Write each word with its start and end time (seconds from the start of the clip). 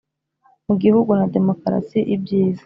Mu 0.67 0.73
gihugu 0.81 1.09
na 1.19 1.25
demokarasi 1.35 1.99
ibyiza 2.15 2.59